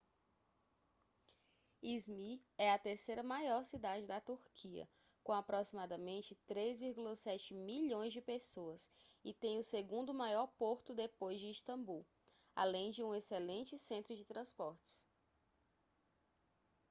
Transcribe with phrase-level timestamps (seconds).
[1.83, 4.89] izmir é a terceira maior cidade da turquia
[5.23, 8.91] com aproximadamente 3,7 milhões de pessoas
[9.23, 12.03] e tem o segundo maior porto depois de istambul
[12.55, 15.05] além de um excelente centro de transportes